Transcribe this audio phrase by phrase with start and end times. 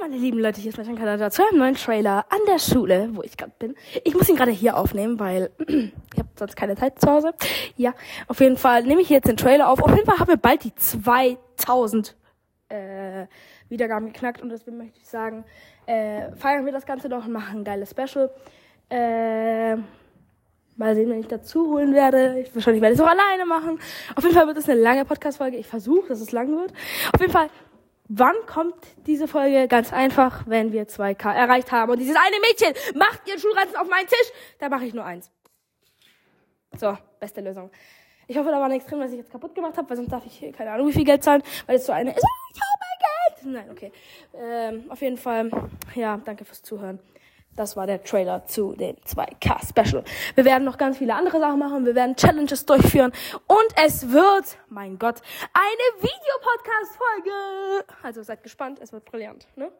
[0.00, 3.22] meine lieben Leute, hier ist mein Kanada zu einem neuen Trailer an der Schule, wo
[3.22, 3.74] ich gerade bin.
[4.04, 7.32] Ich muss ihn gerade hier aufnehmen, weil ich habe sonst keine Zeit zu Hause.
[7.76, 7.94] Ja,
[8.28, 9.82] auf jeden Fall nehme ich jetzt den Trailer auf.
[9.82, 12.16] Auf jeden Fall haben wir bald die 2000
[12.68, 13.26] äh,
[13.68, 15.44] Wiedergaben geknackt und deswegen möchte ich sagen,
[15.86, 18.30] äh, feiern wir das Ganze noch und machen ein geiles Special.
[18.90, 19.76] Äh,
[20.76, 22.38] mal sehen, wenn ich dazu holen werde.
[22.40, 23.80] Ich, wahrscheinlich werde ich es auch alleine machen.
[24.14, 25.56] Auf jeden Fall wird es eine lange Podcast-Folge.
[25.56, 26.72] Ich versuche, dass es lang wird.
[27.12, 27.48] Auf jeden Fall
[28.08, 28.74] Wann kommt
[29.06, 29.68] diese Folge?
[29.68, 31.92] Ganz einfach, wenn wir 2K erreicht haben.
[31.92, 34.32] Und dieses eine Mädchen macht ihren Schulranzen auf meinen Tisch.
[34.58, 35.30] Da mache ich nur eins.
[36.78, 37.70] So, beste Lösung.
[38.26, 40.24] Ich hoffe, da war nichts drin, was ich jetzt kaputt gemacht habe, weil sonst darf
[40.24, 42.24] ich hier keine Ahnung, wie viel Geld zahlen, weil es so eine ist.
[42.54, 43.54] Ich habe Geld!
[43.54, 43.92] Nein, okay.
[44.34, 45.50] Ähm, auf jeden Fall,
[45.94, 46.98] ja, danke fürs Zuhören.
[47.58, 50.04] Das war der Trailer zu dem 2K Special.
[50.36, 51.84] Wir werden noch ganz viele andere Sachen machen.
[51.84, 53.10] Wir werden Challenges durchführen.
[53.48, 55.16] Und es wird, mein Gott,
[55.52, 57.84] eine Videopodcast-Folge.
[58.04, 58.78] Also seid gespannt.
[58.80, 59.72] Es wird brillant, ne?